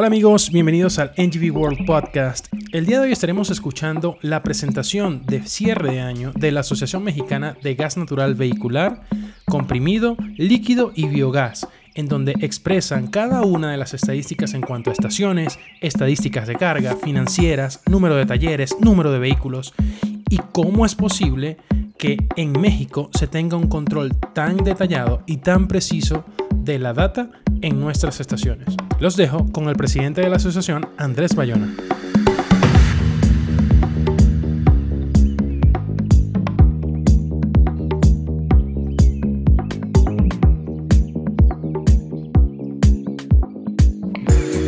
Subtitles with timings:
[0.00, 2.46] Hola amigos, bienvenidos al NGV World Podcast.
[2.70, 7.02] El día de hoy estaremos escuchando la presentación de cierre de año de la Asociación
[7.02, 9.02] Mexicana de Gas Natural Vehicular,
[9.44, 11.66] Comprimido, Líquido y Biogás,
[11.96, 16.94] en donde expresan cada una de las estadísticas en cuanto a estaciones, estadísticas de carga,
[16.94, 19.74] financieras, número de talleres, número de vehículos
[20.30, 21.56] y cómo es posible
[21.98, 26.24] que en México se tenga un control tan detallado y tan preciso
[26.54, 27.32] de la data
[27.62, 28.76] en nuestras estaciones.
[29.00, 31.74] Los dejo con el presidente de la asociación, Andrés Bayona.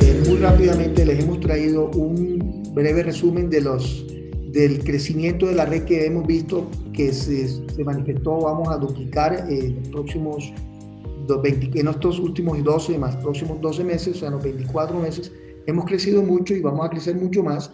[0.00, 4.06] Eh, rápidamente les hemos traído un breve resumen de los,
[4.52, 9.46] del crecimiento de la red que hemos visto que se, se manifestó, vamos a duplicar
[9.48, 10.52] en los próximos
[11.28, 15.32] en estos últimos 12 más próximos 12 meses, o sea, los 24 meses,
[15.66, 17.72] hemos crecido mucho y vamos a crecer mucho más.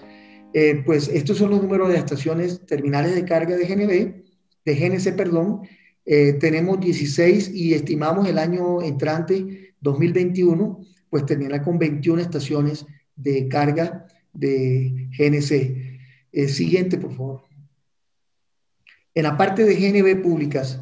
[0.54, 4.24] Eh, pues estos son los números de estaciones terminales de carga de GNB,
[4.64, 5.62] de GNC, perdón.
[6.04, 13.48] Eh, tenemos 16 y estimamos el año entrante, 2021, pues terminar con 21 estaciones de
[13.48, 16.00] carga de GNC.
[16.32, 17.42] Eh, siguiente, por favor.
[19.14, 20.80] En la parte de GNB públicas,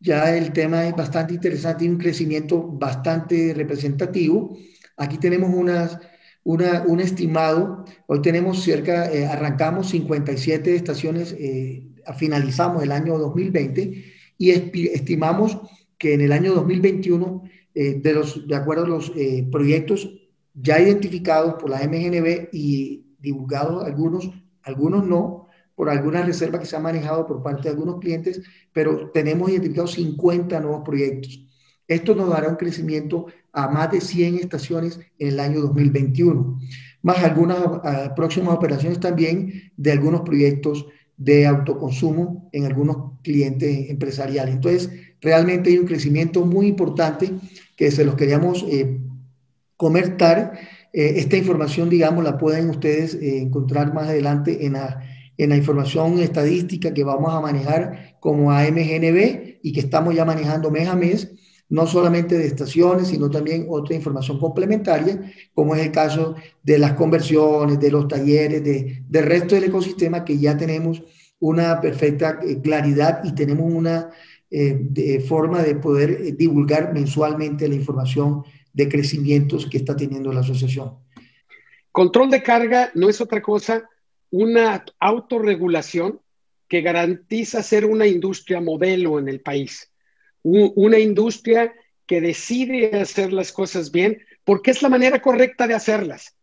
[0.00, 4.56] ya el tema es bastante interesante y un crecimiento bastante representativo.
[4.96, 5.98] Aquí tenemos unas,
[6.44, 11.84] una, un estimado, hoy tenemos cerca, eh, arrancamos 57 estaciones, eh,
[12.16, 14.04] finalizamos el año 2020
[14.38, 15.58] y estimamos
[15.98, 17.42] que en el año 2021,
[17.74, 19.12] eh, de, los, de acuerdo a los
[19.50, 20.08] proyectos
[20.54, 24.30] ya identificados por la MGNB y divulgados algunos,
[24.62, 25.47] algunos no,
[25.78, 29.92] por alguna reserva que se ha manejado por parte de algunos clientes, pero tenemos identificados
[29.92, 31.46] 50 nuevos proyectos.
[31.86, 36.58] Esto nos dará un crecimiento a más de 100 estaciones en el año 2021,
[37.02, 40.84] más algunas uh, próximas operaciones también de algunos proyectos
[41.16, 44.56] de autoconsumo en algunos clientes empresariales.
[44.56, 47.30] Entonces, realmente hay un crecimiento muy importante
[47.76, 48.98] que se los queríamos eh,
[49.76, 50.58] comentar.
[50.92, 55.04] Eh, esta información, digamos, la pueden ustedes eh, encontrar más adelante en la
[55.38, 60.70] en la información estadística que vamos a manejar como AMGNB y que estamos ya manejando
[60.70, 61.32] mes a mes,
[61.68, 66.94] no solamente de estaciones, sino también otra información complementaria, como es el caso de las
[66.94, 71.02] conversiones, de los talleres, de, del resto del ecosistema que ya tenemos
[71.38, 74.10] una perfecta eh, claridad y tenemos una
[74.50, 80.40] eh, forma de poder eh, divulgar mensualmente la información de crecimientos que está teniendo la
[80.40, 80.94] asociación.
[81.92, 83.88] Control de carga no es otra cosa
[84.30, 86.20] una autorregulación
[86.68, 89.90] que garantiza ser una industria modelo en el país,
[90.42, 91.74] una industria
[92.06, 96.34] que decide hacer las cosas bien porque es la manera correcta de hacerlas.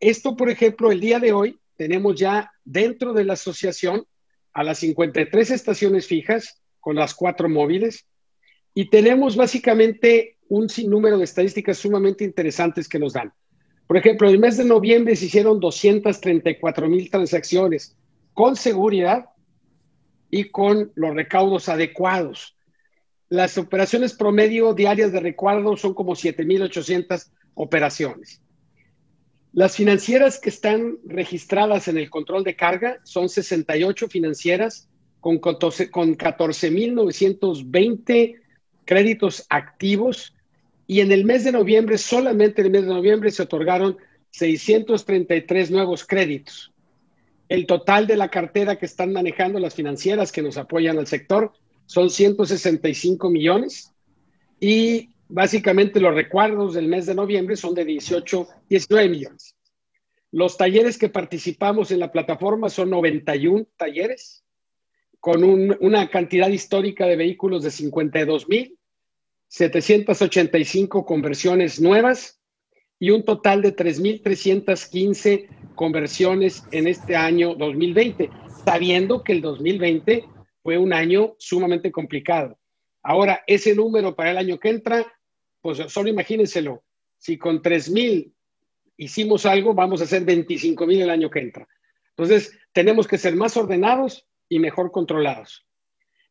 [0.00, 4.06] Esto, por ejemplo, el día de hoy tenemos ya dentro de la asociación
[4.52, 8.06] a las 53 estaciones fijas con las cuatro móviles
[8.74, 13.32] y tenemos básicamente un sinnúmero de estadísticas sumamente interesantes que nos dan.
[13.86, 17.96] Por ejemplo, el mes de noviembre se hicieron 234 mil transacciones
[18.34, 19.26] con seguridad
[20.30, 22.56] y con los recaudos adecuados.
[23.28, 28.40] Las operaciones promedio diarias de recuerdo son como 7.800 operaciones.
[29.52, 34.88] Las financieras que están registradas en el control de carga son 68 financieras
[35.20, 38.40] con 14.920
[38.84, 40.35] créditos activos
[40.86, 43.96] y en el mes de noviembre, solamente en el mes de noviembre, se otorgaron
[44.30, 46.72] 633 nuevos créditos.
[47.48, 51.52] El total de la cartera que están manejando las financieras que nos apoyan al sector
[51.86, 53.92] son 165 millones
[54.60, 59.54] y básicamente los recuerdos del mes de noviembre son de 18, 19 millones.
[60.32, 64.44] Los talleres que participamos en la plataforma son 91 talleres
[65.20, 68.75] con una cantidad histórica de vehículos de 52 mil
[69.56, 72.38] 785 conversiones nuevas
[72.98, 78.28] y un total de 3.315 conversiones en este año 2020,
[78.66, 80.26] sabiendo que el 2020
[80.62, 82.58] fue un año sumamente complicado.
[83.02, 85.06] Ahora, ese número para el año que entra,
[85.62, 86.84] pues solo imagínenselo,
[87.16, 88.30] si con 3.000
[88.98, 91.66] hicimos algo, vamos a hacer 25.000 el año que entra.
[92.10, 95.66] Entonces, tenemos que ser más ordenados y mejor controlados.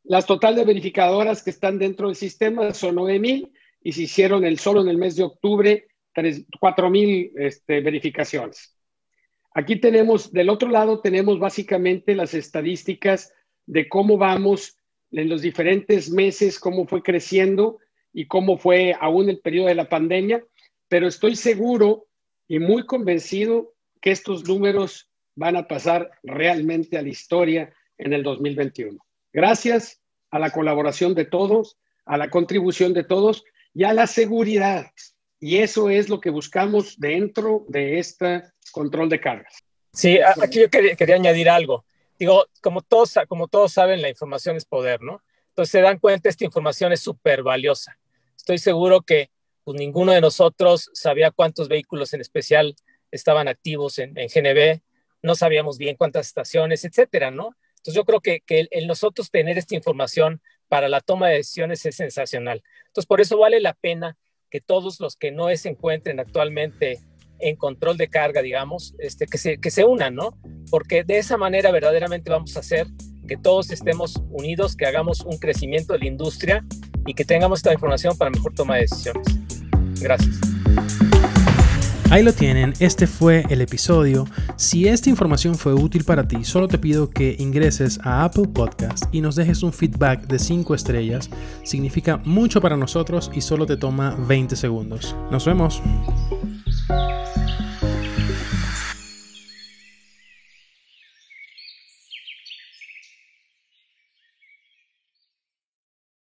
[0.08, 4.60] Las total de verificadoras que están dentro del sistema son 9.000 y se hicieron el
[4.60, 8.76] solo en el mes de octubre 4.000 este, verificaciones.
[9.54, 13.34] Aquí tenemos, del otro lado, tenemos básicamente las estadísticas
[13.66, 14.78] de cómo vamos
[15.12, 17.80] en los diferentes meses, cómo fue creciendo
[18.14, 20.44] y cómo fue aún el periodo de la pandemia,
[20.88, 22.08] pero estoy seguro
[22.48, 28.24] y muy convencido que estos números van a pasar realmente a la historia en el
[28.24, 29.00] 2021.
[29.36, 30.00] Gracias
[30.32, 33.44] a la colaboración de todos, a la contribución de todos
[33.74, 34.86] y a la seguridad.
[35.42, 39.62] Y eso es lo que buscamos dentro de este control de cargas.
[39.92, 41.84] Sí, aquí yo quería, añadir algo.
[42.18, 45.22] Digo, como todos, como todos saben, la información es poder, ¿no?
[45.50, 48.00] Entonces se dan cuenta, esta información es súper valiosa.
[48.38, 49.32] Estoy seguro que
[49.66, 52.74] pues, ninguno de nosotros sabía cuántos vehículos en especial
[53.12, 54.80] estaban activos en, en GNB,
[55.24, 57.54] no sabíamos bien cuántas estaciones, etcétera, ¿no?
[57.86, 61.86] Entonces yo creo que, que el, nosotros tener esta información para la toma de decisiones
[61.86, 62.64] es sensacional.
[62.88, 64.18] Entonces por eso vale la pena
[64.50, 67.00] que todos los que no se encuentren actualmente
[67.38, 70.36] en control de carga, digamos, este, que, se, que se unan, ¿no?
[70.72, 72.88] Porque de esa manera verdaderamente vamos a hacer
[73.28, 76.66] que todos estemos unidos, que hagamos un crecimiento de la industria
[77.06, 79.28] y que tengamos esta información para mejor toma de decisiones.
[80.02, 80.55] Gracias.
[82.12, 84.26] Ahí lo tienen, este fue el episodio.
[84.58, 89.06] Si esta información fue útil para ti, solo te pido que ingreses a Apple Podcast
[89.12, 91.30] y nos dejes un feedback de 5 estrellas.
[91.64, 95.16] Significa mucho para nosotros y solo te toma 20 segundos.
[95.32, 95.82] Nos vemos.